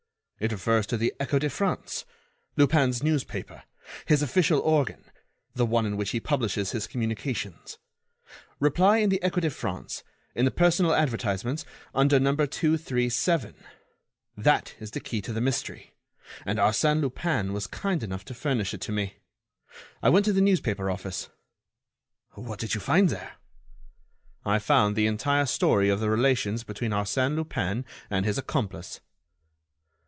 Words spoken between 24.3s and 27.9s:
"I found the entire story of the relations between Arsène Lupin